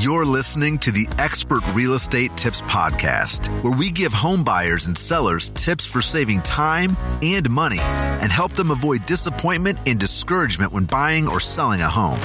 You're 0.00 0.24
listening 0.24 0.78
to 0.78 0.92
the 0.92 1.06
Expert 1.18 1.62
Real 1.74 1.92
Estate 1.92 2.34
Tips 2.34 2.62
Podcast, 2.62 3.48
where 3.62 3.76
we 3.76 3.90
give 3.90 4.14
home 4.14 4.42
buyers 4.42 4.86
and 4.86 4.96
sellers 4.96 5.50
tips 5.50 5.86
for 5.86 6.00
saving 6.00 6.40
time 6.40 6.96
and 7.22 7.50
money 7.50 7.80
and 7.80 8.32
help 8.32 8.56
them 8.56 8.70
avoid 8.70 9.04
disappointment 9.04 9.78
and 9.84 10.00
discouragement 10.00 10.72
when 10.72 10.84
buying 10.84 11.28
or 11.28 11.38
selling 11.38 11.82
a 11.82 11.86
home. 11.86 12.18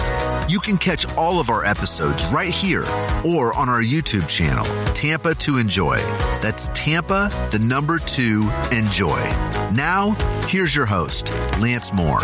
You 0.49 0.61
can 0.61 0.77
catch 0.77 1.05
all 1.17 1.41
of 1.41 1.49
our 1.49 1.65
episodes 1.65 2.25
right 2.27 2.47
here 2.47 2.85
or 3.25 3.53
on 3.53 3.67
our 3.67 3.81
YouTube 3.81 4.29
channel, 4.29 4.63
Tampa 4.93 5.35
to 5.35 5.57
Enjoy. 5.57 5.97
That's 6.41 6.69
Tampa, 6.69 7.29
the 7.51 7.59
number 7.59 7.99
two, 7.99 8.49
enjoy. 8.71 9.19
Now, 9.73 10.15
here's 10.47 10.73
your 10.73 10.85
host, 10.85 11.29
Lance 11.59 11.91
Moore. 11.93 12.21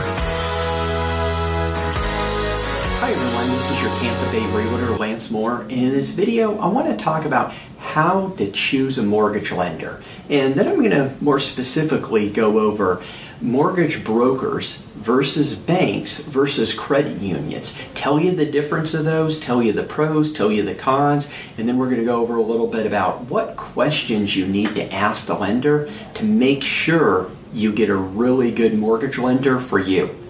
Hi 3.02 3.14
everyone, 3.14 3.50
this 3.50 3.72
is 3.72 3.82
your 3.82 3.90
Tampa 3.96 4.32
Bay 4.32 4.46
Realtor 4.56 4.96
Lance 4.96 5.32
Moore. 5.32 5.62
And 5.62 5.72
in 5.72 5.90
this 5.90 6.12
video, 6.12 6.60
I 6.60 6.68
want 6.68 6.88
to 6.88 7.04
talk 7.04 7.26
about 7.26 7.52
how 7.80 8.30
to 8.38 8.52
choose 8.52 9.00
a 9.00 9.02
mortgage 9.02 9.52
lender. 9.52 10.04
And 10.30 10.54
then 10.54 10.68
I'm 10.68 10.76
going 10.76 10.92
to 10.92 11.12
more 11.20 11.40
specifically 11.40 12.30
go 12.30 12.59
over 12.59 13.02
mortgage 13.42 14.04
brokers 14.04 14.84
versus 14.98 15.56
banks 15.56 16.20
versus 16.28 16.76
credit 16.76 17.18
unions. 17.18 17.76
Tell 17.95 18.20
you 18.20 18.34
the 18.34 18.45
difference 18.45 18.94
of 18.94 19.04
those, 19.04 19.40
tell 19.40 19.64
you 19.64 19.73
the 19.73 19.81
pros, 19.81 20.31
tell 20.31 20.52
you 20.52 20.62
the 20.62 20.76
cons, 20.76 21.34
and 21.58 21.68
then 21.68 21.80
we're 21.80 21.90
going 21.90 22.02
to 22.02 22.06
go 22.06 22.22
over 22.22 22.36
a 22.36 22.44
little 22.44 22.68
bit 22.68 22.86
about 22.86 23.22
what 23.22 23.58
questions 23.58 24.36
you 24.36 24.45
need 24.45 24.76
to 24.76 24.94
ask 24.94 25.26
the 25.26 25.34
lender 25.34 25.90
to 26.14 26.23
make 26.23 26.62
sure 26.62 27.31
you 27.52 27.73
get 27.73 27.90
a 27.90 27.95
really 27.95 28.52
good 28.52 28.78
mortgage 28.78 29.18
lender 29.18 29.59
for 29.59 29.80
you. 29.80 30.20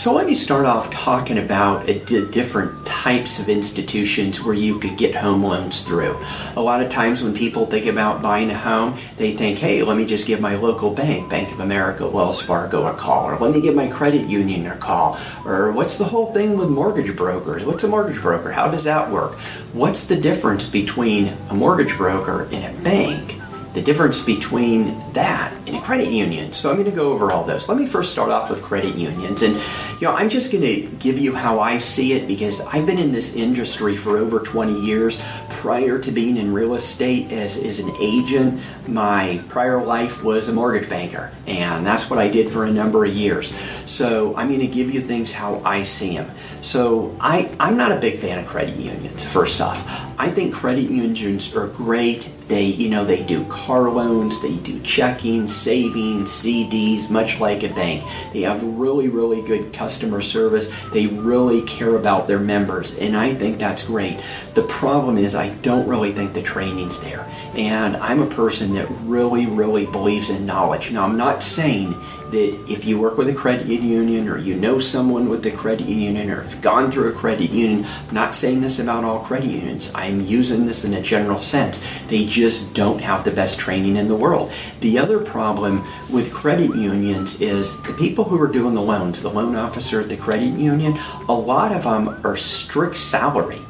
So 0.00 0.14
let 0.14 0.26
me 0.26 0.34
start 0.34 0.64
off 0.64 0.90
talking 0.90 1.36
about 1.36 1.84
the 1.84 2.26
different 2.32 2.86
types 2.86 3.38
of 3.38 3.50
institutions 3.50 4.42
where 4.42 4.54
you 4.54 4.78
could 4.78 4.96
get 4.96 5.14
home 5.14 5.44
loans 5.44 5.82
through. 5.82 6.16
A 6.56 6.62
lot 6.62 6.82
of 6.82 6.90
times 6.90 7.22
when 7.22 7.34
people 7.34 7.66
think 7.66 7.84
about 7.84 8.22
buying 8.22 8.50
a 8.50 8.56
home, 8.56 8.96
they 9.18 9.36
think, 9.36 9.58
hey, 9.58 9.82
let 9.82 9.98
me 9.98 10.06
just 10.06 10.26
give 10.26 10.40
my 10.40 10.54
local 10.56 10.90
bank, 10.94 11.28
Bank 11.28 11.52
of 11.52 11.60
America, 11.60 12.08
Wells 12.08 12.40
Fargo 12.40 12.86
a 12.86 12.94
call, 12.94 13.26
or 13.26 13.36
let 13.36 13.52
me 13.52 13.60
give 13.60 13.74
my 13.74 13.88
credit 13.88 14.26
union 14.26 14.66
a 14.68 14.76
call, 14.78 15.20
or 15.44 15.70
what's 15.70 15.98
the 15.98 16.04
whole 16.04 16.32
thing 16.32 16.56
with 16.56 16.70
mortgage 16.70 17.14
brokers? 17.14 17.66
What's 17.66 17.84
a 17.84 17.88
mortgage 17.88 18.22
broker? 18.22 18.50
How 18.50 18.70
does 18.70 18.84
that 18.84 19.10
work? 19.10 19.34
What's 19.74 20.06
the 20.06 20.16
difference 20.16 20.66
between 20.66 21.28
a 21.50 21.54
mortgage 21.54 21.94
broker 21.98 22.48
and 22.52 22.64
a 22.64 22.82
bank? 22.82 23.38
The 23.72 23.82
difference 23.82 24.22
between 24.24 24.98
that 25.12 25.52
and 25.66 25.76
a 25.76 25.80
credit 25.80 26.10
union. 26.10 26.52
So 26.52 26.70
I'm 26.70 26.76
going 26.76 26.90
to 26.90 26.96
go 26.96 27.12
over 27.12 27.30
all 27.30 27.44
those. 27.44 27.68
Let 27.68 27.78
me 27.78 27.86
first 27.86 28.10
start 28.10 28.30
off 28.30 28.50
with 28.50 28.62
credit 28.62 28.96
unions. 28.96 29.42
And, 29.42 29.54
you 29.54 30.08
know, 30.08 30.12
I'm 30.12 30.28
just 30.28 30.50
going 30.50 30.64
to 30.64 30.88
give 30.98 31.18
you 31.18 31.34
how 31.34 31.60
I 31.60 31.78
see 31.78 32.14
it 32.14 32.26
because 32.26 32.60
I've 32.62 32.84
been 32.84 32.98
in 32.98 33.12
this 33.12 33.36
industry 33.36 33.96
for 33.96 34.18
over 34.18 34.40
20 34.40 34.80
years. 34.80 35.20
Prior 35.50 35.98
to 36.00 36.10
being 36.10 36.36
in 36.36 36.52
real 36.52 36.74
estate 36.74 37.30
as, 37.30 37.58
as 37.58 37.78
an 37.78 37.90
agent, 38.00 38.60
my 38.88 39.40
prior 39.48 39.84
life 39.84 40.24
was 40.24 40.48
a 40.48 40.52
mortgage 40.52 40.88
banker. 40.88 41.30
And 41.46 41.86
that's 41.86 42.10
what 42.10 42.18
I 42.18 42.28
did 42.28 42.50
for 42.50 42.64
a 42.64 42.70
number 42.72 43.04
of 43.04 43.14
years. 43.14 43.54
So 43.86 44.34
I'm 44.36 44.48
going 44.48 44.60
to 44.60 44.66
give 44.66 44.92
you 44.92 45.00
things 45.00 45.32
how 45.32 45.62
I 45.64 45.84
see 45.84 46.16
them. 46.16 46.30
So 46.62 47.14
I, 47.20 47.54
I'm 47.60 47.76
not 47.76 47.92
a 47.92 48.00
big 48.00 48.18
fan 48.18 48.38
of 48.38 48.46
credit 48.46 48.76
unions, 48.76 49.30
first 49.30 49.60
off. 49.60 49.86
I 50.18 50.28
think 50.28 50.54
credit 50.54 50.90
unions 50.90 51.54
are 51.54 51.68
great. 51.68 52.30
They, 52.50 52.64
you 52.64 52.90
know, 52.90 53.04
they 53.04 53.22
do 53.22 53.44
car 53.44 53.88
loans, 53.88 54.42
they 54.42 54.56
do 54.56 54.80
checking, 54.80 55.46
savings, 55.46 56.32
CDs, 56.32 57.08
much 57.08 57.38
like 57.38 57.62
a 57.62 57.68
bank. 57.68 58.02
They 58.32 58.40
have 58.40 58.60
really, 58.64 59.06
really 59.08 59.40
good 59.40 59.72
customer 59.72 60.20
service. 60.20 60.68
They 60.92 61.06
really 61.06 61.62
care 61.62 61.94
about 61.94 62.26
their 62.26 62.40
members, 62.40 62.98
and 62.98 63.16
I 63.16 63.34
think 63.34 63.58
that's 63.58 63.84
great. 63.84 64.20
The 64.54 64.64
problem 64.64 65.16
is, 65.16 65.36
I 65.36 65.50
don't 65.62 65.86
really 65.86 66.10
think 66.10 66.32
the 66.32 66.42
training's 66.42 67.00
there. 67.00 67.24
And 67.54 67.96
I'm 67.98 68.20
a 68.20 68.26
person 68.26 68.74
that 68.74 68.90
really, 69.04 69.46
really 69.46 69.86
believes 69.86 70.30
in 70.30 70.44
knowledge. 70.44 70.90
Now, 70.90 71.04
I'm 71.04 71.16
not 71.16 71.44
saying 71.44 71.94
that 72.30 72.70
if 72.70 72.84
you 72.84 72.98
work 72.98 73.16
with 73.16 73.28
a 73.28 73.34
credit 73.34 73.66
union 73.66 74.28
or 74.28 74.38
you 74.38 74.54
know 74.54 74.78
someone 74.78 75.28
with 75.28 75.44
a 75.46 75.50
credit 75.50 75.86
union 75.86 76.30
or 76.30 76.42
have 76.42 76.60
gone 76.62 76.90
through 76.90 77.10
a 77.10 77.12
credit 77.12 77.50
union, 77.50 77.86
I'm 78.08 78.14
not 78.14 78.34
saying 78.34 78.60
this 78.60 78.78
about 78.78 79.04
all 79.04 79.20
credit 79.20 79.50
unions. 79.50 79.92
I'm 79.94 80.24
using 80.24 80.66
this 80.66 80.84
in 80.84 80.94
a 80.94 81.02
general 81.02 81.40
sense. 81.40 81.82
They 82.08 82.24
just 82.26 82.74
don't 82.74 83.00
have 83.00 83.24
the 83.24 83.30
best 83.30 83.58
training 83.58 83.96
in 83.96 84.08
the 84.08 84.16
world. 84.16 84.52
The 84.80 84.98
other 84.98 85.18
problem 85.18 85.84
with 86.08 86.32
credit 86.32 86.74
unions 86.74 87.40
is 87.40 87.80
the 87.82 87.94
people 87.94 88.24
who 88.24 88.40
are 88.40 88.48
doing 88.48 88.74
the 88.74 88.82
loans, 88.82 89.22
the 89.22 89.28
loan 89.28 89.56
officer 89.56 90.00
at 90.00 90.08
the 90.08 90.16
credit 90.16 90.58
union, 90.58 90.98
a 91.28 91.34
lot 91.34 91.72
of 91.72 91.84
them 91.84 92.20
are 92.24 92.36
strict 92.36 92.96
salary. 92.96 93.60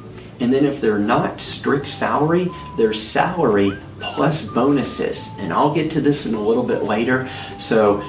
And 0.40 0.52
then 0.52 0.64
if 0.64 0.80
they're 0.80 0.98
not 0.98 1.40
strict 1.40 1.86
salary, 1.86 2.48
they're 2.78 2.94
salary 2.94 3.72
plus 4.00 4.48
bonuses. 4.48 5.36
And 5.38 5.52
I'll 5.52 5.74
get 5.74 5.90
to 5.92 6.00
this 6.00 6.26
in 6.26 6.34
a 6.34 6.40
little 6.40 6.62
bit 6.62 6.82
later. 6.82 7.28
So 7.58 8.02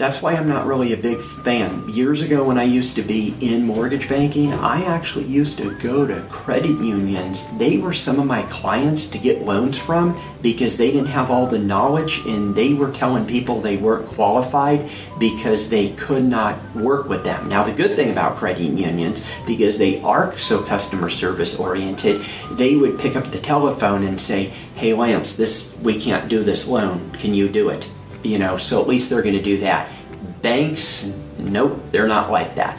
that's 0.00 0.22
why 0.22 0.32
I'm 0.32 0.48
not 0.48 0.64
really 0.64 0.94
a 0.94 0.96
big 0.96 1.20
fan. 1.20 1.86
Years 1.86 2.22
ago, 2.22 2.42
when 2.42 2.56
I 2.56 2.62
used 2.62 2.96
to 2.96 3.02
be 3.02 3.34
in 3.42 3.66
mortgage 3.66 4.08
banking, 4.08 4.50
I 4.50 4.82
actually 4.84 5.26
used 5.26 5.58
to 5.58 5.76
go 5.76 6.06
to 6.06 6.22
credit 6.30 6.70
unions. 6.70 7.46
They 7.58 7.76
were 7.76 7.92
some 7.92 8.18
of 8.18 8.24
my 8.24 8.40
clients 8.44 9.06
to 9.08 9.18
get 9.18 9.42
loans 9.42 9.76
from 9.76 10.18
because 10.40 10.78
they 10.78 10.90
didn't 10.90 11.08
have 11.08 11.30
all 11.30 11.46
the 11.46 11.58
knowledge 11.58 12.22
and 12.26 12.54
they 12.54 12.72
were 12.72 12.90
telling 12.90 13.26
people 13.26 13.60
they 13.60 13.76
weren't 13.76 14.08
qualified 14.08 14.88
because 15.18 15.68
they 15.68 15.90
could 15.90 16.24
not 16.24 16.58
work 16.74 17.10
with 17.10 17.22
them. 17.22 17.46
Now, 17.46 17.62
the 17.62 17.74
good 17.74 17.94
thing 17.94 18.10
about 18.10 18.38
credit 18.38 18.62
unions, 18.62 19.22
because 19.46 19.76
they 19.76 20.00
are 20.00 20.36
so 20.38 20.62
customer 20.62 21.10
service 21.10 21.60
oriented, 21.60 22.22
they 22.52 22.74
would 22.74 22.98
pick 22.98 23.16
up 23.16 23.26
the 23.26 23.38
telephone 23.38 24.04
and 24.04 24.18
say, 24.18 24.44
Hey, 24.76 24.94
Lance, 24.94 25.36
this 25.36 25.78
we 25.82 26.00
can't 26.00 26.30
do 26.30 26.42
this 26.42 26.66
loan. 26.66 27.10
Can 27.18 27.34
you 27.34 27.50
do 27.50 27.68
it? 27.68 27.90
You 28.22 28.38
know, 28.38 28.56
so 28.56 28.80
at 28.80 28.88
least 28.88 29.10
they're 29.10 29.22
going 29.22 29.36
to 29.36 29.42
do 29.42 29.58
that. 29.58 29.90
Banks, 30.42 31.16
nope, 31.38 31.78
they're 31.90 32.08
not 32.08 32.30
like 32.30 32.54
that. 32.54 32.78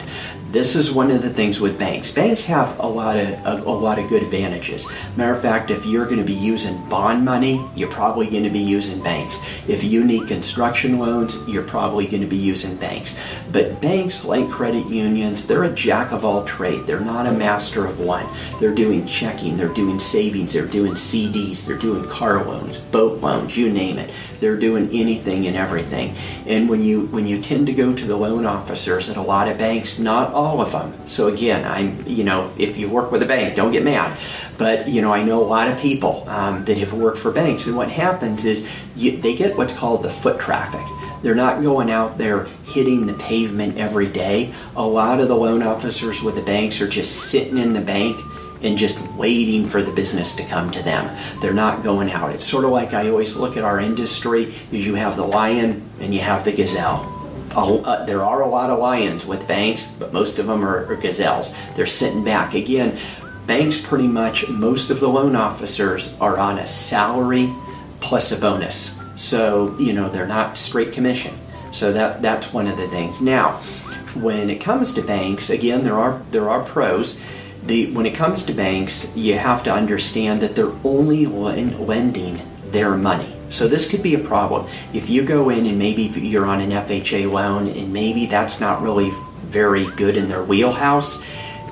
This 0.52 0.76
is 0.76 0.92
one 0.92 1.10
of 1.10 1.22
the 1.22 1.30
things 1.30 1.62
with 1.62 1.78
banks. 1.78 2.12
Banks 2.12 2.44
have 2.44 2.78
a 2.78 2.86
lot 2.86 3.16
of 3.16 3.26
a, 3.46 3.62
a, 3.62 3.72
lot 3.72 3.98
of 3.98 4.10
good 4.10 4.22
advantages. 4.22 4.86
Matter 5.16 5.32
of 5.32 5.40
fact, 5.40 5.70
if 5.70 5.86
you're 5.86 6.04
going 6.04 6.18
to 6.18 6.24
be 6.24 6.34
using 6.34 6.76
bond 6.90 7.24
money, 7.24 7.66
you're 7.74 7.90
probably 7.90 8.28
going 8.28 8.44
to 8.44 8.50
be 8.50 8.58
using 8.58 9.02
banks. 9.02 9.40
If 9.66 9.82
you 9.82 10.04
need 10.04 10.28
construction 10.28 10.98
loans, 10.98 11.38
you're 11.48 11.62
probably 11.62 12.06
going 12.06 12.20
to 12.20 12.28
be 12.28 12.36
using 12.36 12.76
banks. 12.76 13.18
But 13.50 13.80
banks, 13.80 14.26
like 14.26 14.50
credit 14.50 14.86
unions, 14.88 15.46
they're 15.46 15.64
a 15.64 15.72
jack 15.72 16.12
of 16.12 16.22
all 16.22 16.44
trade. 16.44 16.86
They're 16.86 17.00
not 17.00 17.26
a 17.26 17.32
master 17.32 17.86
of 17.86 18.00
one. 18.00 18.26
They're 18.60 18.74
doing 18.74 19.06
checking, 19.06 19.56
they're 19.56 19.68
doing 19.68 19.98
savings, 19.98 20.52
they're 20.52 20.66
doing 20.66 20.92
CDs, 20.92 21.66
they're 21.66 21.78
doing 21.78 22.06
car 22.10 22.44
loans, 22.44 22.76
boat 22.76 23.22
loans, 23.22 23.56
you 23.56 23.72
name 23.72 23.96
it. 23.96 24.10
They're 24.38 24.58
doing 24.58 24.90
anything 24.92 25.46
and 25.46 25.56
everything. 25.56 26.16
And 26.46 26.68
when 26.68 26.82
you 26.82 27.06
when 27.06 27.28
you 27.28 27.40
tend 27.40 27.68
to 27.68 27.72
go 27.72 27.94
to 27.94 28.04
the 28.04 28.16
loan 28.16 28.44
officers 28.44 29.08
at 29.08 29.16
a 29.16 29.22
lot 29.22 29.46
of 29.46 29.56
banks, 29.56 30.00
not 30.00 30.34
all 30.34 30.41
of 30.60 30.72
them. 30.72 31.06
So 31.06 31.28
again, 31.28 31.64
I'm 31.64 32.06
you 32.06 32.24
know 32.24 32.52
if 32.58 32.76
you 32.76 32.88
work 32.88 33.12
with 33.12 33.22
a 33.22 33.26
bank, 33.26 33.56
don't 33.56 33.72
get 33.72 33.84
mad. 33.84 34.18
But 34.58 34.88
you 34.88 35.02
know 35.02 35.12
I 35.12 35.22
know 35.22 35.42
a 35.42 35.44
lot 35.44 35.68
of 35.68 35.78
people 35.78 36.28
um, 36.28 36.64
that 36.64 36.76
have 36.78 36.92
worked 36.92 37.18
for 37.18 37.32
banks, 37.32 37.66
and 37.66 37.76
what 37.76 37.88
happens 37.88 38.44
is 38.44 38.68
you, 38.96 39.16
they 39.16 39.34
get 39.34 39.56
what's 39.56 39.76
called 39.76 40.02
the 40.02 40.10
foot 40.10 40.40
traffic. 40.40 40.84
They're 41.22 41.34
not 41.36 41.62
going 41.62 41.90
out 41.90 42.18
there 42.18 42.46
hitting 42.64 43.06
the 43.06 43.14
pavement 43.14 43.78
every 43.78 44.08
day. 44.08 44.52
A 44.74 44.84
lot 44.84 45.20
of 45.20 45.28
the 45.28 45.36
loan 45.36 45.62
officers 45.62 46.22
with 46.22 46.34
the 46.34 46.42
banks 46.42 46.80
are 46.80 46.88
just 46.88 47.30
sitting 47.30 47.58
in 47.58 47.72
the 47.72 47.80
bank 47.80 48.20
and 48.62 48.76
just 48.78 49.00
waiting 49.12 49.68
for 49.68 49.82
the 49.82 49.92
business 49.92 50.34
to 50.36 50.44
come 50.44 50.70
to 50.70 50.82
them. 50.82 51.16
They're 51.40 51.52
not 51.52 51.82
going 51.82 52.10
out. 52.10 52.32
It's 52.32 52.44
sort 52.44 52.64
of 52.64 52.70
like 52.70 52.94
I 52.94 53.08
always 53.08 53.36
look 53.36 53.56
at 53.56 53.64
our 53.64 53.80
industry 53.80 54.54
is 54.72 54.86
you 54.86 54.94
have 54.94 55.16
the 55.16 55.26
lion 55.26 55.82
and 56.00 56.14
you 56.14 56.20
have 56.20 56.44
the 56.44 56.52
gazelle. 56.52 57.21
Uh, 57.54 58.04
there 58.04 58.22
are 58.22 58.42
a 58.42 58.48
lot 58.48 58.70
of 58.70 58.78
lions 58.78 59.26
with 59.26 59.46
banks, 59.46 59.88
but 59.98 60.12
most 60.12 60.38
of 60.38 60.46
them 60.46 60.64
are, 60.64 60.86
are 60.86 60.96
gazelles. 60.96 61.54
They're 61.74 61.86
sitting 61.86 62.24
back. 62.24 62.54
Again, 62.54 62.98
banks 63.46 63.80
pretty 63.80 64.08
much, 64.08 64.48
most 64.48 64.90
of 64.90 65.00
the 65.00 65.08
loan 65.08 65.36
officers 65.36 66.18
are 66.20 66.38
on 66.38 66.58
a 66.58 66.66
salary 66.66 67.52
plus 68.00 68.32
a 68.32 68.40
bonus. 68.40 69.00
So, 69.16 69.76
you 69.78 69.92
know, 69.92 70.08
they're 70.08 70.26
not 70.26 70.56
straight 70.56 70.92
commission. 70.92 71.34
So 71.72 71.92
that 71.92 72.20
that's 72.20 72.52
one 72.52 72.66
of 72.66 72.76
the 72.76 72.88
things. 72.88 73.20
Now, 73.22 73.52
when 74.14 74.50
it 74.50 74.60
comes 74.60 74.92
to 74.94 75.02
banks, 75.02 75.48
again, 75.48 75.84
there 75.84 75.98
are 75.98 76.20
there 76.30 76.50
are 76.50 76.62
pros 76.62 77.22
the 77.62 77.92
when 77.92 78.06
it 78.06 78.14
comes 78.14 78.44
to 78.44 78.52
banks, 78.52 79.16
you 79.16 79.38
have 79.38 79.62
to 79.64 79.72
understand 79.72 80.40
that 80.40 80.56
they're 80.56 80.72
only 80.84 81.26
lending 81.26 82.42
their 82.70 82.96
money. 82.96 83.32
So 83.52 83.68
this 83.68 83.88
could 83.88 84.02
be 84.02 84.14
a 84.14 84.18
problem. 84.18 84.66
If 84.94 85.10
you 85.10 85.22
go 85.22 85.50
in 85.50 85.66
and 85.66 85.78
maybe 85.78 86.04
you're 86.04 86.46
on 86.46 86.60
an 86.60 86.70
FHA 86.70 87.30
loan 87.30 87.68
and 87.68 87.92
maybe 87.92 88.24
that's 88.24 88.60
not 88.60 88.80
really 88.80 89.10
very 89.44 89.84
good 89.90 90.16
in 90.16 90.26
their 90.26 90.42
wheelhouse, 90.42 91.22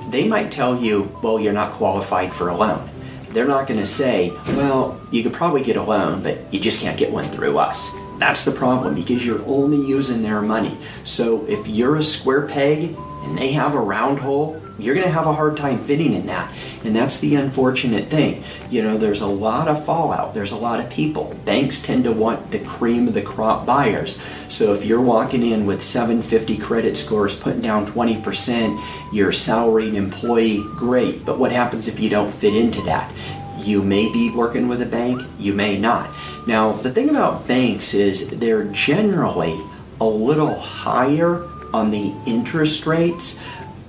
they 0.09 0.27
might 0.27 0.51
tell 0.51 0.77
you, 0.77 1.11
well, 1.23 1.39
you're 1.39 1.53
not 1.53 1.73
qualified 1.73 2.33
for 2.33 2.49
a 2.49 2.55
loan. 2.55 2.87
They're 3.29 3.47
not 3.47 3.67
going 3.67 3.79
to 3.79 3.85
say, 3.87 4.29
well, 4.49 5.01
you 5.11 5.23
could 5.23 5.33
probably 5.33 5.63
get 5.63 5.77
a 5.77 5.81
loan, 5.81 6.21
but 6.21 6.53
you 6.53 6.59
just 6.59 6.81
can't 6.81 6.99
get 6.99 7.11
one 7.11 7.23
through 7.23 7.57
us 7.57 7.95
That's 8.19 8.45
the 8.45 8.51
problem 8.51 8.93
because 8.93 9.25
you're 9.25 9.43
only 9.45 9.77
using 9.87 10.21
their 10.21 10.41
money. 10.41 10.77
So 11.05 11.45
if 11.47 11.67
you're 11.67 11.95
a 11.95 12.03
square 12.03 12.45
peg 12.45 12.95
and 13.23 13.37
they 13.37 13.53
have 13.53 13.73
a 13.73 13.79
round 13.79 14.19
hole, 14.19 14.61
you're 14.81 14.95
going 14.95 15.07
to 15.07 15.13
have 15.13 15.27
a 15.27 15.33
hard 15.33 15.57
time 15.57 15.79
fitting 15.79 16.13
in 16.13 16.25
that. 16.27 16.51
And 16.83 16.95
that's 16.95 17.19
the 17.19 17.35
unfortunate 17.35 18.07
thing. 18.09 18.43
You 18.69 18.83
know, 18.83 18.97
there's 18.97 19.21
a 19.21 19.27
lot 19.27 19.67
of 19.67 19.85
fallout, 19.85 20.33
there's 20.33 20.51
a 20.51 20.57
lot 20.57 20.79
of 20.79 20.89
people. 20.89 21.35
Banks 21.45 21.81
tend 21.81 22.03
to 22.05 22.11
want 22.11 22.51
the 22.51 22.59
cream 22.59 23.07
of 23.07 23.13
the 23.13 23.21
crop 23.21 23.65
buyers. 23.65 24.21
So 24.49 24.73
if 24.73 24.85
you're 24.85 25.01
walking 25.01 25.43
in 25.43 25.65
with 25.65 25.83
750 25.83 26.57
credit 26.57 26.97
scores, 26.97 27.35
putting 27.35 27.61
down 27.61 27.85
20%, 27.85 28.83
you're 29.13 29.29
a 29.29 29.33
salaried 29.33 29.93
employee, 29.93 30.63
great. 30.75 31.25
But 31.25 31.39
what 31.39 31.51
happens 31.51 31.87
if 31.87 31.99
you 31.99 32.09
don't 32.09 32.33
fit 32.33 32.55
into 32.55 32.81
that? 32.83 33.11
You 33.57 33.83
may 33.83 34.11
be 34.11 34.31
working 34.31 34.67
with 34.67 34.81
a 34.81 34.87
bank, 34.87 35.21
you 35.37 35.53
may 35.53 35.77
not. 35.77 36.09
Now, 36.47 36.71
the 36.71 36.91
thing 36.91 37.09
about 37.09 37.47
banks 37.47 37.93
is 37.93 38.29
they're 38.39 38.63
generally 38.65 39.59
a 39.99 40.05
little 40.05 40.55
higher 40.55 41.47
on 41.73 41.91
the 41.91 42.13
interest 42.25 42.85
rates 42.85 43.41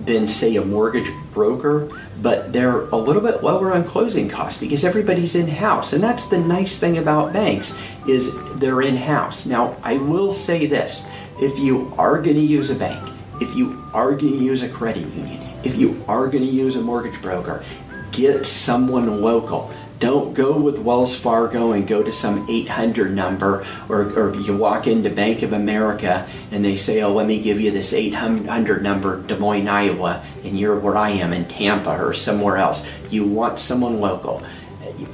than 0.05 0.27
say 0.27 0.57
a 0.57 0.65
mortgage 0.65 1.11
broker, 1.33 1.89
but 2.21 2.53
they're 2.53 2.83
a 2.89 2.97
little 2.97 3.23
bit 3.23 3.43
lower 3.43 3.73
on 3.73 3.85
closing 3.85 4.29
costs 4.29 4.61
because 4.61 4.85
everybody's 4.85 5.35
in 5.35 5.49
house. 5.49 5.93
And 5.93 6.03
that's 6.03 6.27
the 6.27 6.39
nice 6.39 6.79
thing 6.79 6.99
about 6.99 7.33
banks 7.33 7.77
is 8.07 8.37
they're 8.55 8.83
in 8.83 8.97
house. 8.97 9.47
Now, 9.47 9.77
I 9.83 9.99
will 9.99 10.33
say 10.33 10.67
this, 10.67 11.09
if 11.41 11.59
you 11.59 11.93
are 11.99 12.21
going 12.21 12.37
to 12.37 12.43
use 12.43 12.71
a 12.71 12.79
bank, 12.79 13.11
if 13.41 13.55
you 13.55 13.85
are 13.93 14.13
going 14.13 14.39
to 14.39 14.45
use 14.45 14.63
a 14.63 14.69
credit 14.69 15.07
union, 15.15 15.41
if 15.65 15.77
you 15.77 16.03
are 16.09 16.27
going 16.27 16.45
to 16.45 16.51
use 16.51 16.77
a 16.77 16.83
mortgage 16.83 17.21
broker, 17.23 17.65
get 18.13 18.45
someone 18.45 19.21
local 19.21 19.73
don't 20.03 20.35
go 20.35 20.59
with 20.59 20.81
Wells 20.81 21.17
Fargo 21.17 21.71
and 21.71 21.87
go 21.87 22.03
to 22.03 22.13
some 22.13 22.45
800 22.51 23.15
number, 23.15 23.65
or, 23.89 24.13
or 24.19 24.35
you 24.35 24.57
walk 24.57 24.89
into 24.89 25.09
Bank 25.09 25.43
of 25.43 25.53
America 25.53 26.27
and 26.51 26.65
they 26.65 26.75
say, 26.75 27.03
Oh, 27.03 27.13
let 27.13 27.29
me 27.29 27.41
give 27.41 27.61
you 27.61 27.71
this 27.71 27.95
800 27.95 28.83
number, 28.83 29.23
Des 29.23 29.39
Moines, 29.39 29.69
Iowa, 29.69 30.21
and 30.43 30.59
you're 30.59 30.77
where 30.77 30.97
I 30.97 31.11
am 31.11 31.33
in 31.33 31.45
Tampa 31.45 32.05
or 32.05 32.15
somewhere 32.15 32.57
else. 32.57 32.85
You 33.11 33.25
want 33.25 33.61
someone 33.61 34.01
local. 34.01 34.43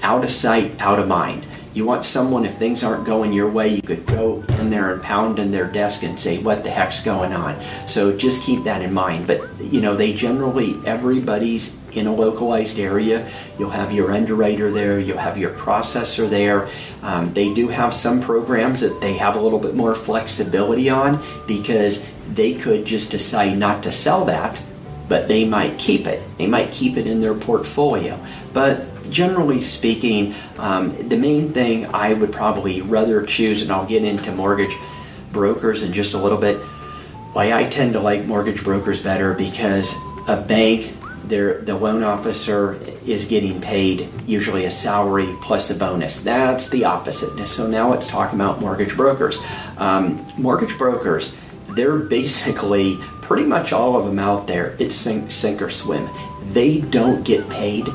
Out 0.02 0.24
of 0.24 0.30
sight, 0.30 0.80
out 0.80 0.98
of 0.98 1.06
mind. 1.06 1.46
You 1.78 1.84
want 1.84 2.04
someone, 2.04 2.44
if 2.44 2.56
things 2.56 2.82
aren't 2.82 3.06
going 3.06 3.32
your 3.32 3.48
way, 3.48 3.68
you 3.68 3.82
could 3.82 4.04
go 4.04 4.42
in 4.58 4.68
there 4.68 4.92
and 4.92 5.00
pound 5.00 5.38
on 5.38 5.52
their 5.52 5.70
desk 5.70 6.02
and 6.02 6.18
say, 6.18 6.38
What 6.38 6.64
the 6.64 6.70
heck's 6.70 7.04
going 7.04 7.32
on? 7.32 7.54
So 7.86 8.16
just 8.16 8.42
keep 8.42 8.64
that 8.64 8.82
in 8.82 8.92
mind. 8.92 9.28
But, 9.28 9.48
you 9.60 9.80
know, 9.80 9.94
they 9.94 10.12
generally, 10.12 10.74
everybody's 10.84 11.80
in 11.92 12.08
a 12.08 12.12
localized 12.12 12.80
area. 12.80 13.30
You'll 13.60 13.70
have 13.70 13.92
your 13.92 14.10
underwriter 14.10 14.72
there, 14.72 14.98
you'll 14.98 15.18
have 15.18 15.38
your 15.38 15.50
processor 15.50 16.28
there. 16.28 16.68
Um, 17.02 17.32
they 17.32 17.54
do 17.54 17.68
have 17.68 17.94
some 17.94 18.20
programs 18.20 18.80
that 18.80 19.00
they 19.00 19.16
have 19.16 19.36
a 19.36 19.40
little 19.40 19.60
bit 19.60 19.76
more 19.76 19.94
flexibility 19.94 20.90
on 20.90 21.22
because 21.46 22.04
they 22.34 22.54
could 22.54 22.86
just 22.86 23.12
decide 23.12 23.56
not 23.56 23.84
to 23.84 23.92
sell 23.92 24.24
that, 24.24 24.60
but 25.08 25.28
they 25.28 25.44
might 25.44 25.78
keep 25.78 26.08
it. 26.08 26.20
They 26.38 26.48
might 26.48 26.72
keep 26.72 26.96
it 26.96 27.06
in 27.06 27.20
their 27.20 27.34
portfolio. 27.34 28.18
But 28.52 28.87
generally 29.10 29.60
speaking, 29.60 30.34
um, 30.58 31.08
the 31.08 31.16
main 31.16 31.52
thing 31.52 31.86
I 31.86 32.14
would 32.14 32.32
probably 32.32 32.82
rather 32.82 33.24
choose, 33.24 33.62
and 33.62 33.70
I'll 33.70 33.86
get 33.86 34.04
into 34.04 34.32
mortgage 34.32 34.76
brokers 35.32 35.82
in 35.82 35.92
just 35.92 36.14
a 36.14 36.18
little 36.18 36.38
bit. 36.38 36.56
Why 37.32 37.52
I 37.52 37.64
tend 37.64 37.92
to 37.92 38.00
like 38.00 38.24
mortgage 38.24 38.64
brokers 38.64 39.02
better 39.02 39.34
because 39.34 39.94
a 40.26 40.40
bank 40.40 40.94
the 41.28 41.78
loan 41.78 42.02
officer 42.02 42.78
is 43.04 43.26
getting 43.26 43.60
paid 43.60 44.08
usually 44.26 44.64
a 44.64 44.70
salary 44.70 45.28
plus 45.42 45.70
a 45.70 45.74
bonus. 45.74 46.20
That's 46.20 46.70
the 46.70 46.84
opposite. 46.84 47.46
So 47.46 47.66
now 47.66 47.90
let's 47.90 48.06
talk 48.06 48.32
about 48.32 48.60
mortgage 48.60 48.96
brokers. 48.96 49.42
Um, 49.76 50.26
mortgage 50.38 50.76
brokers, 50.78 51.38
they're 51.70 51.98
basically 51.98 52.96
pretty 53.20 53.44
much 53.44 53.72
all 53.72 53.96
of 53.96 54.06
them 54.06 54.18
out 54.18 54.46
there. 54.46 54.74
It's 54.78 54.96
sink, 54.96 55.30
sink 55.30 55.60
or 55.60 55.70
swim. 55.70 56.08
They 56.52 56.80
don't 56.80 57.24
get 57.24 57.48
paid 57.50 57.86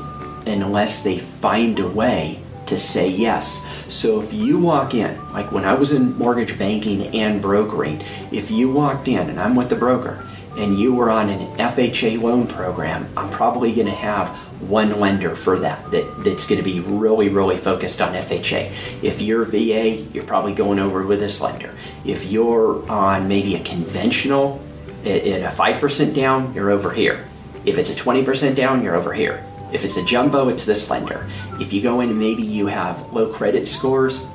unless 0.48 1.04
they 1.04 1.18
find 1.18 1.80
a 1.80 1.88
way 1.88 2.40
to 2.68 2.78
say 2.78 3.10
yes. 3.10 3.66
So 3.94 4.22
if 4.22 4.34
you 4.34 4.60
walk 4.60 4.94
in, 4.94 5.18
like 5.32 5.52
when 5.52 5.66
I 5.66 5.74
was 5.74 5.92
in 5.92 6.18
mortgage 6.18 6.58
banking 6.58 7.08
and 7.16 7.42
brokering, 7.42 8.02
if 8.32 8.50
you 8.50 8.72
walked 8.72 9.08
in 9.08 9.30
and 9.30 9.40
I'm 9.40 9.56
with 9.56 9.70
the 9.70 9.76
broker 9.76 10.26
and 10.58 10.78
you 10.78 10.96
were 10.96 11.10
on 11.10 11.30
an 11.30 11.58
FHA 11.58 12.22
loan 12.22 12.48
program, 12.48 13.08
I'm 13.18 13.30
probably 13.32 13.74
going 13.74 13.88
to 13.88 13.94
have 13.94 14.30
one 14.70 15.00
lender 15.00 15.36
for 15.36 15.60
that, 15.60 15.92
that 15.92 16.24
that's 16.24 16.48
going 16.48 16.58
to 16.58 16.64
be 16.64 16.80
really, 16.80 17.30
really 17.30 17.58
focused 17.58 18.02
on 18.02 18.14
FHA. 18.14 18.72
If 19.04 19.22
you're 19.22 19.44
VA, 19.44 20.04
you're 20.14 20.24
probably 20.24 20.54
going 20.54 20.80
over 20.80 21.06
with 21.06 21.20
this 21.20 21.42
lender. 21.42 21.74
If 22.06 22.32
you're 22.32 22.90
on 22.90 23.28
maybe 23.28 23.56
a 23.56 23.64
conventional 23.64 24.62
at, 25.06 25.26
a 25.26 25.54
5% 25.54 26.16
down, 26.16 26.54
you're 26.54 26.72
over 26.72 26.92
here. 26.92 27.26
If 27.66 27.78
it's 27.78 27.90
a 27.90 27.96
20% 27.96 28.56
down, 28.56 28.84
you're 28.84 28.96
over 28.96 29.14
here. 29.14 29.44
If 29.74 29.84
it's 29.84 29.98
a 29.98 30.06
jumbo, 30.06 30.50
it's 30.50 30.66
this 30.66 30.90
lender. 30.90 31.28
If 31.60 31.74
you 31.74 31.82
go 31.82 32.02
in 32.02 32.10
and 32.10 32.20
maybe 32.20 32.44
you 32.44 32.68
have 32.68 33.12
low 33.12 33.34
credit 33.34 33.68
scores, 33.68 34.26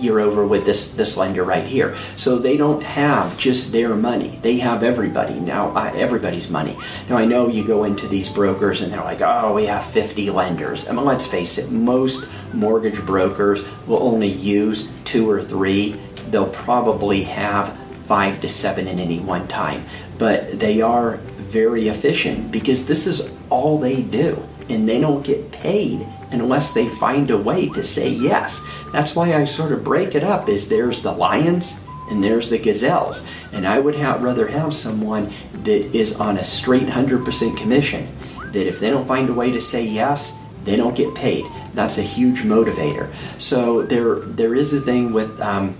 you're 0.00 0.20
over 0.20 0.46
with 0.46 0.64
this 0.64 0.94
this 0.94 1.16
lender 1.16 1.44
right 1.44 1.66
here. 1.66 1.94
So 2.16 2.38
they 2.38 2.56
don't 2.56 2.82
have 2.82 3.36
just 3.38 3.72
their 3.72 3.94
money; 3.94 4.38
they 4.42 4.58
have 4.58 4.82
everybody 4.82 5.38
now. 5.38 5.76
Everybody's 5.76 6.48
money. 6.48 6.76
Now 7.08 7.18
I 7.18 7.26
know 7.26 7.48
you 7.48 7.66
go 7.66 7.84
into 7.84 8.08
these 8.08 8.30
brokers 8.30 8.82
and 8.82 8.92
they're 8.92 9.04
like, 9.04 9.20
"Oh, 9.20 9.54
we 9.54 9.66
have 9.66 9.84
50 9.84 10.30
lenders." 10.30 10.88
I 10.88 10.92
mean, 10.92 11.04
let's 11.04 11.26
face 11.26 11.58
it, 11.58 11.70
most 11.70 12.30
mortgage 12.54 13.04
brokers 13.04 13.64
will 13.86 14.02
only 14.02 14.28
use 14.28 14.90
two 15.04 15.30
or 15.30 15.42
three. 15.42 15.96
They'll 16.30 16.48
probably 16.48 17.24
have 17.24 17.76
five 18.06 18.40
to 18.40 18.48
seven 18.48 18.88
in 18.88 18.98
any 18.98 19.20
one 19.20 19.46
time, 19.46 19.84
but 20.18 20.58
they 20.58 20.80
are 20.80 21.18
very 21.38 21.88
efficient 21.88 22.50
because 22.50 22.86
this 22.86 23.06
is 23.06 23.36
all 23.50 23.78
they 23.78 24.02
do, 24.02 24.40
and 24.70 24.88
they 24.88 25.00
don't 25.00 25.24
get 25.24 25.52
paid 25.52 26.06
unless 26.30 26.72
they 26.72 26.88
find 26.88 27.30
a 27.30 27.38
way 27.38 27.68
to 27.70 27.82
say 27.82 28.08
yes. 28.08 28.66
That's 28.92 29.16
why 29.16 29.34
I 29.34 29.44
sort 29.44 29.72
of 29.72 29.84
break 29.84 30.14
it 30.14 30.24
up 30.24 30.48
is 30.48 30.68
there's 30.68 31.02
the 31.02 31.12
lions 31.12 31.84
and 32.10 32.22
there's 32.22 32.50
the 32.50 32.58
gazelles. 32.58 33.26
And 33.52 33.66
I 33.66 33.80
would 33.80 33.94
have, 33.96 34.22
rather 34.22 34.48
have 34.48 34.74
someone 34.74 35.32
that 35.64 35.94
is 35.94 36.18
on 36.18 36.38
a 36.38 36.44
straight 36.44 36.86
100% 36.86 37.56
commission 37.56 38.08
that 38.52 38.66
if 38.66 38.80
they 38.80 38.90
don't 38.90 39.06
find 39.06 39.28
a 39.28 39.34
way 39.34 39.50
to 39.52 39.60
say 39.60 39.84
yes, 39.84 40.44
they 40.64 40.76
don't 40.76 40.96
get 40.96 41.14
paid. 41.14 41.44
That's 41.74 41.98
a 41.98 42.02
huge 42.02 42.42
motivator. 42.42 43.12
So 43.38 43.82
there 43.82 44.16
there 44.16 44.54
is 44.54 44.74
a 44.74 44.80
thing 44.80 45.12
with 45.12 45.40
um, 45.40 45.74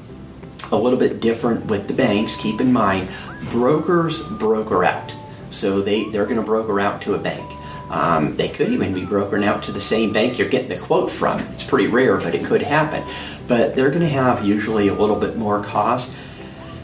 a 0.72 0.76
little 0.76 0.98
bit 0.98 1.20
different 1.20 1.66
with 1.66 1.88
the 1.88 1.94
banks. 1.94 2.36
Keep 2.36 2.60
in 2.60 2.72
mind, 2.72 3.08
brokers 3.50 4.22
broker 4.22 4.84
out. 4.84 5.14
So 5.50 5.82
they, 5.82 6.04
they're 6.10 6.26
going 6.26 6.36
to 6.36 6.42
broker 6.42 6.78
out 6.80 7.02
to 7.02 7.14
a 7.14 7.18
bank. 7.18 7.50
Um, 7.90 8.36
they 8.36 8.48
could 8.48 8.68
even 8.68 8.94
be 8.94 9.04
broken 9.04 9.42
out 9.42 9.64
to 9.64 9.72
the 9.72 9.80
same 9.80 10.12
bank 10.12 10.38
you're 10.38 10.48
getting 10.48 10.68
the 10.68 10.78
quote 10.78 11.10
from. 11.10 11.40
It's 11.52 11.64
pretty 11.64 11.88
rare, 11.88 12.16
but 12.18 12.34
it 12.34 12.44
could 12.44 12.62
happen. 12.62 13.04
But 13.48 13.74
they're 13.74 13.90
going 13.90 14.00
to 14.00 14.08
have 14.08 14.44
usually 14.44 14.88
a 14.88 14.94
little 14.94 15.16
bit 15.16 15.36
more 15.36 15.62
cost 15.62 16.16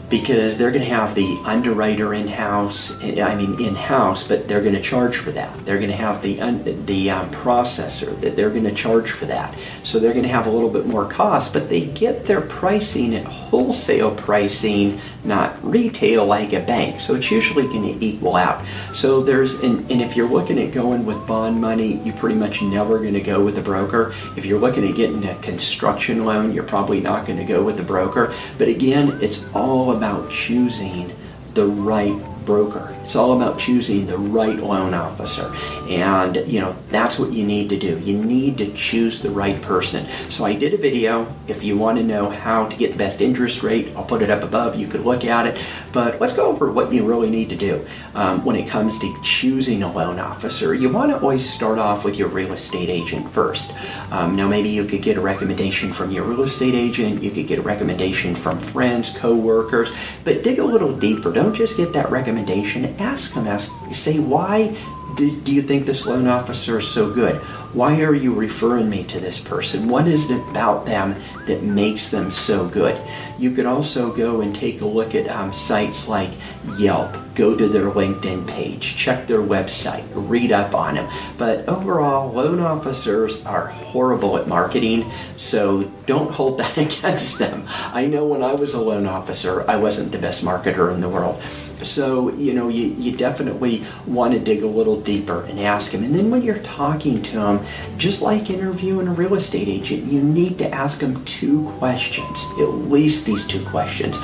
because 0.09 0.57
they're 0.57 0.71
going 0.71 0.83
to 0.83 0.89
have 0.89 1.15
the 1.15 1.37
underwriter 1.43 2.13
in 2.13 2.27
house. 2.27 3.03
I 3.03 3.35
mean, 3.35 3.59
in 3.59 3.75
house, 3.75 4.27
but 4.27 4.47
they're 4.47 4.61
going 4.61 4.75
to 4.75 4.81
charge 4.81 5.17
for 5.17 5.31
that. 5.31 5.65
They're 5.65 5.77
going 5.77 5.89
to 5.89 5.95
have 5.95 6.21
the 6.21 6.37
the 6.85 7.09
um, 7.09 7.29
processor 7.31 8.19
that 8.21 8.35
they're 8.35 8.49
going 8.49 8.63
to 8.63 8.73
charge 8.73 9.11
for 9.11 9.25
that. 9.25 9.57
So 9.83 9.99
they're 9.99 10.13
going 10.13 10.23
to 10.23 10.29
have 10.29 10.47
a 10.47 10.49
little 10.49 10.69
bit 10.69 10.85
more 10.85 11.05
cost, 11.09 11.53
but 11.53 11.69
they 11.69 11.87
get 11.87 12.25
their 12.25 12.41
pricing 12.41 13.15
at 13.15 13.25
wholesale 13.25 14.15
pricing, 14.15 14.99
not 15.23 15.61
retail 15.63 16.25
like 16.25 16.53
a 16.53 16.61
bank. 16.61 17.01
So 17.01 17.15
it's 17.15 17.29
usually 17.29 17.63
going 17.63 17.99
to 17.99 18.05
equal 18.05 18.35
out. 18.35 18.65
So 18.93 19.21
there's 19.21 19.61
and, 19.61 19.89
and 19.91 20.01
if 20.01 20.15
you're 20.15 20.29
looking 20.29 20.57
at 20.59 20.71
going 20.71 21.05
with 21.05 21.25
bond 21.27 21.59
money, 21.59 21.95
you're 22.03 22.15
pretty 22.15 22.35
much 22.35 22.61
never 22.61 22.99
going 22.99 23.13
to 23.13 23.21
go 23.21 23.43
with 23.43 23.57
a 23.57 23.61
broker. 23.61 24.13
If 24.37 24.45
you're 24.45 24.59
looking 24.59 24.87
at 24.87 24.95
getting 24.95 25.25
a 25.25 25.35
construction 25.35 26.23
loan, 26.25 26.53
you're 26.53 26.63
probably 26.63 27.01
not 27.01 27.25
going 27.25 27.39
to 27.39 27.45
go 27.45 27.61
with 27.61 27.75
the 27.77 27.83
broker. 27.83 28.33
But 28.57 28.69
again, 28.69 29.19
it's 29.21 29.53
all 29.53 29.96
about 29.97 30.29
choosing 30.29 31.11
the 31.55 31.65
right 31.65 32.15
broker. 32.45 32.96
It's 33.07 33.15
all 33.15 33.41
about 33.41 33.57
choosing 33.57 34.05
the 34.05 34.17
right 34.17 34.57
loan 34.57 34.93
officer. 34.93 35.49
And, 35.87 36.35
you 36.45 36.59
know, 36.59 36.75
that's 36.89 37.17
what 37.17 37.31
you 37.31 37.45
need 37.45 37.69
to 37.69 37.77
do. 37.77 37.97
You 37.99 38.21
need 38.21 38.57
to 38.57 38.69
choose 38.73 39.21
the 39.21 39.29
right 39.29 39.61
person. 39.61 40.05
So 40.29 40.43
I 40.43 40.55
did 40.55 40.73
a 40.73 40.77
video. 40.77 41.25
If 41.47 41.63
you 41.63 41.77
want 41.77 41.99
to 41.99 42.03
know 42.03 42.29
how 42.29 42.67
to 42.67 42.75
get 42.75 42.91
the 42.91 42.97
best 42.97 43.21
interest 43.21 43.63
rate, 43.63 43.93
I'll 43.95 44.03
put 44.03 44.21
it 44.21 44.29
up 44.29 44.43
above. 44.43 44.75
You 44.75 44.87
could 44.87 45.05
look 45.05 45.23
at 45.23 45.47
it. 45.47 45.57
But 45.93 46.19
let's 46.19 46.33
go 46.33 46.47
over 46.47 46.69
what 46.69 46.91
you 46.91 47.07
really 47.07 47.29
need 47.29 47.47
to 47.51 47.55
do 47.55 47.87
um, 48.13 48.43
when 48.43 48.57
it 48.57 48.67
comes 48.67 48.99
to 48.99 49.21
choosing 49.23 49.83
a 49.83 49.93
loan 49.93 50.19
officer. 50.19 50.73
You 50.75 50.89
want 50.89 51.11
to 51.11 51.21
always 51.21 51.49
start 51.49 51.79
off 51.79 52.03
with 52.03 52.17
your 52.17 52.27
real 52.27 52.51
estate 52.51 52.89
agent 52.89 53.31
first. 53.31 53.73
Um, 54.11 54.35
now, 54.35 54.49
maybe 54.49 54.67
you 54.67 54.83
could 54.83 55.01
get 55.01 55.15
a 55.15 55.21
recommendation 55.21 55.93
from 55.93 56.11
your 56.11 56.25
real 56.25 56.43
estate 56.43 56.75
agent. 56.75 57.23
You 57.23 57.31
could 57.31 57.47
get 57.47 57.59
a 57.59 57.61
recommendation 57.61 58.35
from 58.35 58.59
friends, 58.59 59.17
co-workers. 59.17 59.93
But 60.25 60.43
dig 60.43 60.59
a 60.59 60.65
little 60.65 60.91
deeper. 60.91 61.31
Don't 61.31 61.55
just 61.55 61.77
get 61.77 61.93
that 61.93 62.11
recommendation 62.11 62.96
ask 62.99 63.33
them, 63.33 63.47
ask, 63.47 63.73
say, 63.93 64.19
why 64.19 64.75
do, 65.17 65.51
you 65.51 65.63
think 65.63 65.85
this 65.85 66.05
loan 66.05 66.27
officer 66.27 66.77
is 66.77 66.87
so 66.87 67.11
good? 67.11 67.37
Why 67.73 68.01
are 68.01 68.13
you 68.13 68.33
referring 68.33 68.89
me 68.89 69.03
to 69.05 69.19
this 69.19 69.39
person? 69.39 69.89
What 69.89 70.07
is 70.07 70.29
it 70.29 70.39
about 70.49 70.85
them 70.85 71.15
that 71.47 71.63
makes 71.63 72.11
them 72.11 72.31
so 72.31 72.67
good? 72.67 72.99
You 73.37 73.51
could 73.51 73.65
also 73.65 74.15
go 74.15 74.41
and 74.41 74.55
take 74.55 74.81
a 74.81 74.85
look 74.85 75.15
at 75.15 75.27
um, 75.27 75.53
sites 75.53 76.07
like 76.07 76.29
Yelp, 76.77 77.15
go 77.35 77.55
to 77.55 77.67
their 77.67 77.89
LinkedIn 77.89 78.47
page, 78.47 78.95
check 78.95 79.27
their 79.27 79.41
website, 79.41 80.05
read 80.13 80.51
up 80.51 80.73
on 80.73 80.95
them. 80.95 81.09
But 81.37 81.67
overall, 81.67 82.31
loan 82.31 82.59
officers 82.59 83.45
are 83.45 83.67
horrible 83.67 84.37
at 84.37 84.47
marketing, 84.47 85.09
so 85.35 85.83
don't 86.05 86.31
hold 86.31 86.59
that 86.59 86.77
against 86.77 87.39
them. 87.39 87.65
I 87.91 88.05
know 88.05 88.25
when 88.25 88.43
I 88.43 88.53
was 88.53 88.75
a 88.75 88.81
loan 88.81 89.07
officer, 89.07 89.69
I 89.69 89.77
wasn't 89.77 90.11
the 90.11 90.19
best 90.19 90.45
marketer 90.45 90.93
in 90.93 91.01
the 91.01 91.09
world. 91.09 91.41
So, 91.83 92.33
you 92.33 92.53
know, 92.53 92.69
you, 92.69 92.85
you 92.85 93.15
definitely 93.15 93.83
want 94.07 94.33
to 94.33 94.39
dig 94.39 94.63
a 94.63 94.67
little 94.67 94.99
deeper 95.07 95.45
and 95.45 95.59
ask 95.59 95.93
them. 95.93 96.03
And 96.03 96.13
then 96.13 96.29
when 96.29 96.43
you're 96.43 96.59
talking 96.59 97.23
to 97.23 97.37
them, 97.37 97.65
just 97.97 98.21
like 98.21 98.49
interviewing 98.49 99.07
a 99.07 99.13
real 99.13 99.35
estate 99.35 99.69
agent, 99.69 100.03
you 100.11 100.21
need 100.21 100.59
to 100.59 100.69
ask 100.69 100.99
them 100.99 101.23
two 101.23 101.63
questions, 101.79 102.45
at 102.59 102.69
least 102.91 103.25
these 103.25 103.47
two 103.47 103.63
questions. 103.65 104.19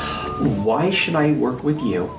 Why 0.68 0.92
should 0.92 1.16
I 1.16 1.32
work 1.32 1.64
with 1.64 1.82
you? 1.82 2.12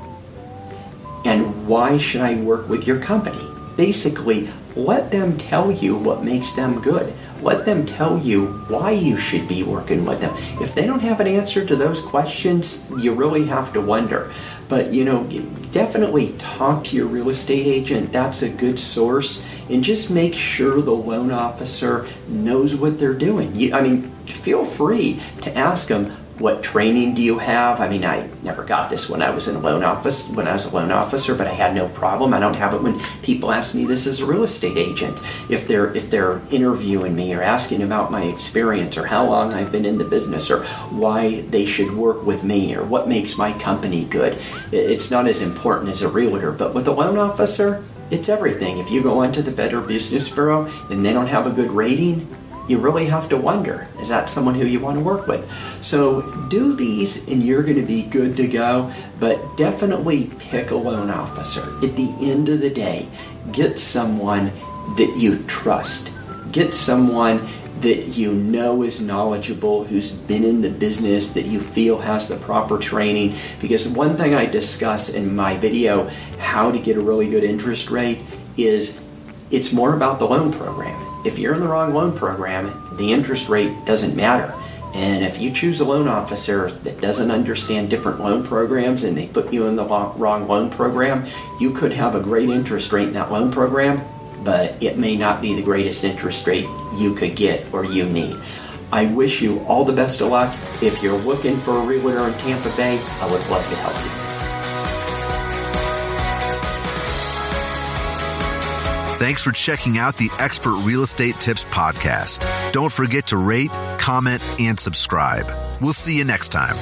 And 1.26 1.68
why 1.68 1.98
should 1.98 2.22
I 2.22 2.36
work 2.36 2.68
with 2.68 2.86
your 2.86 2.98
company? 2.98 3.46
Basically, 3.76 4.48
let 4.74 5.10
them 5.10 5.36
tell 5.36 5.70
you 5.70 5.96
what 5.96 6.24
makes 6.24 6.52
them 6.52 6.80
good. 6.80 7.12
Let 7.42 7.66
them 7.66 7.84
tell 7.84 8.18
you 8.18 8.46
why 8.68 8.92
you 8.92 9.18
should 9.18 9.46
be 9.46 9.62
working 9.62 10.06
with 10.06 10.20
them. 10.20 10.34
If 10.60 10.74
they 10.74 10.86
don't 10.86 11.02
have 11.02 11.20
an 11.20 11.26
answer 11.26 11.64
to 11.66 11.76
those 11.76 12.00
questions, 12.00 12.90
you 12.98 13.12
really 13.12 13.44
have 13.44 13.74
to 13.74 13.82
wonder. 13.82 14.32
But 14.68 14.92
you 14.92 15.04
know, 15.04 15.28
definitely 15.74 16.32
talk 16.38 16.84
to 16.84 16.96
your 16.96 17.06
real 17.06 17.28
estate 17.28 17.66
agent. 17.66 18.12
That's 18.12 18.42
a 18.42 18.48
good 18.48 18.78
source. 18.78 19.46
And 19.68 19.82
just 19.82 20.08
make 20.10 20.34
sure 20.34 20.80
the 20.80 20.92
loan 20.92 21.32
officer 21.32 22.06
knows 22.28 22.76
what 22.76 22.98
they're 22.98 23.12
doing. 23.12 23.74
I 23.74 23.82
mean, 23.82 24.02
feel 24.26 24.64
free 24.64 25.20
to 25.42 25.54
ask 25.54 25.88
them 25.88 26.16
what 26.38 26.64
training 26.64 27.14
do 27.14 27.22
you 27.22 27.38
have? 27.38 27.80
I 27.80 27.88
mean, 27.88 28.04
I 28.04 28.28
never 28.42 28.64
got 28.64 28.90
this 28.90 29.08
when 29.08 29.22
I 29.22 29.30
was 29.30 29.46
in 29.46 29.54
a 29.54 29.60
loan 29.60 29.84
office, 29.84 30.28
when 30.30 30.48
I 30.48 30.52
was 30.52 30.66
a 30.66 30.74
loan 30.74 30.90
officer, 30.90 31.34
but 31.34 31.46
I 31.46 31.52
had 31.52 31.74
no 31.74 31.88
problem. 31.88 32.34
I 32.34 32.40
don't 32.40 32.56
have 32.56 32.74
it 32.74 32.82
when 32.82 33.00
people 33.22 33.52
ask 33.52 33.74
me 33.74 33.84
this 33.84 34.06
as 34.08 34.20
a 34.20 34.26
real 34.26 34.42
estate 34.42 34.76
agent. 34.76 35.20
If 35.48 35.68
they're 35.68 35.94
if 35.94 36.10
they're 36.10 36.40
interviewing 36.50 37.14
me 37.14 37.32
or 37.34 37.42
asking 37.42 37.82
about 37.82 38.10
my 38.10 38.24
experience 38.24 38.98
or 38.98 39.06
how 39.06 39.24
long 39.26 39.52
I've 39.52 39.70
been 39.70 39.84
in 39.86 39.98
the 39.98 40.04
business 40.04 40.50
or 40.50 40.64
why 40.90 41.42
they 41.42 41.64
should 41.64 41.92
work 41.92 42.26
with 42.26 42.42
me 42.42 42.74
or 42.74 42.84
what 42.84 43.08
makes 43.08 43.38
my 43.38 43.52
company 43.58 44.04
good. 44.04 44.36
It's 44.72 45.10
not 45.10 45.28
as 45.28 45.40
important 45.40 45.92
as 45.92 46.02
a 46.02 46.08
realtor, 46.08 46.50
but 46.50 46.74
with 46.74 46.88
a 46.88 46.92
loan 46.92 47.16
officer, 47.16 47.84
it's 48.10 48.28
everything. 48.28 48.78
If 48.78 48.90
you 48.90 49.02
go 49.02 49.20
onto 49.20 49.40
the 49.40 49.52
Better 49.52 49.80
Business 49.80 50.28
Bureau 50.28 50.70
and 50.90 51.04
they 51.04 51.12
don't 51.12 51.28
have 51.28 51.46
a 51.46 51.50
good 51.50 51.70
rating, 51.70 52.28
you 52.68 52.78
really 52.78 53.06
have 53.06 53.28
to 53.28 53.36
wonder 53.36 53.88
is 54.00 54.08
that 54.08 54.30
someone 54.30 54.54
who 54.54 54.66
you 54.66 54.80
want 54.80 54.98
to 54.98 55.04
work 55.04 55.26
with? 55.26 55.48
So 55.82 56.22
do 56.48 56.74
these 56.74 57.28
and 57.28 57.42
you're 57.42 57.62
going 57.62 57.80
to 57.80 57.86
be 57.86 58.02
good 58.02 58.36
to 58.36 58.46
go, 58.46 58.92
but 59.20 59.56
definitely 59.56 60.30
pick 60.38 60.70
a 60.70 60.76
loan 60.76 61.10
officer. 61.10 61.62
At 61.84 61.96
the 61.96 62.14
end 62.20 62.48
of 62.48 62.60
the 62.60 62.70
day, 62.70 63.08
get 63.52 63.78
someone 63.78 64.52
that 64.96 65.14
you 65.16 65.42
trust. 65.44 66.10
Get 66.52 66.74
someone 66.74 67.46
that 67.80 68.16
you 68.16 68.32
know 68.32 68.82
is 68.82 69.00
knowledgeable, 69.00 69.84
who's 69.84 70.10
been 70.10 70.44
in 70.44 70.62
the 70.62 70.70
business, 70.70 71.32
that 71.32 71.44
you 71.44 71.60
feel 71.60 71.98
has 71.98 72.28
the 72.28 72.36
proper 72.36 72.78
training. 72.78 73.36
Because 73.60 73.88
one 73.88 74.16
thing 74.16 74.34
I 74.34 74.46
discuss 74.46 75.12
in 75.12 75.34
my 75.34 75.56
video, 75.56 76.08
how 76.38 76.70
to 76.70 76.78
get 76.78 76.96
a 76.96 77.00
really 77.00 77.28
good 77.28 77.44
interest 77.44 77.90
rate, 77.90 78.20
is 78.56 79.04
it's 79.50 79.72
more 79.72 79.94
about 79.94 80.18
the 80.18 80.26
loan 80.26 80.52
program 80.52 81.13
if 81.24 81.38
you're 81.38 81.54
in 81.54 81.60
the 81.60 81.68
wrong 81.68 81.94
loan 81.94 82.16
program, 82.16 82.96
the 82.96 83.12
interest 83.12 83.48
rate 83.48 83.84
doesn't 83.84 84.14
matter. 84.14 84.54
And 84.94 85.24
if 85.24 85.40
you 85.40 85.50
choose 85.50 85.80
a 85.80 85.84
loan 85.84 86.06
officer 86.06 86.70
that 86.70 87.00
doesn't 87.00 87.30
understand 87.30 87.90
different 87.90 88.20
loan 88.20 88.44
programs 88.44 89.02
and 89.02 89.18
they 89.18 89.26
put 89.26 89.52
you 89.52 89.66
in 89.66 89.74
the 89.74 89.84
wrong 89.84 90.46
loan 90.46 90.70
program, 90.70 91.26
you 91.58 91.72
could 91.72 91.92
have 91.92 92.14
a 92.14 92.20
great 92.20 92.48
interest 92.48 92.92
rate 92.92 93.08
in 93.08 93.14
that 93.14 93.32
loan 93.32 93.50
program, 93.50 94.04
but 94.44 94.80
it 94.80 94.96
may 94.96 95.16
not 95.16 95.42
be 95.42 95.54
the 95.54 95.62
greatest 95.62 96.04
interest 96.04 96.46
rate 96.46 96.66
you 96.96 97.14
could 97.14 97.34
get 97.34 97.72
or 97.74 97.84
you 97.84 98.04
need. 98.04 98.36
I 98.92 99.06
wish 99.06 99.42
you 99.42 99.58
all 99.66 99.84
the 99.84 99.92
best 99.92 100.20
of 100.20 100.28
luck. 100.28 100.54
If 100.80 101.02
you're 101.02 101.18
looking 101.18 101.58
for 101.58 101.78
a 101.78 101.80
realtor 101.80 102.28
in 102.28 102.34
Tampa 102.38 102.70
Bay, 102.76 103.00
I 103.20 103.28
would 103.28 103.44
love 103.48 103.68
to 103.68 103.76
help 103.76 104.04
you. 104.04 104.23
Thanks 109.24 109.42
for 109.42 109.52
checking 109.52 109.96
out 109.96 110.18
the 110.18 110.28
Expert 110.38 110.74
Real 110.82 111.02
Estate 111.02 111.36
Tips 111.36 111.64
podcast. 111.64 112.72
Don't 112.72 112.92
forget 112.92 113.28
to 113.28 113.38
rate, 113.38 113.70
comment, 113.96 114.42
and 114.60 114.78
subscribe. 114.78 115.46
We'll 115.80 115.94
see 115.94 116.18
you 116.18 116.24
next 116.24 116.50
time. 116.50 116.76